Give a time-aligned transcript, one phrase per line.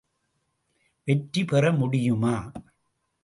[1.07, 2.35] வெற்றி பெற முடியுமா?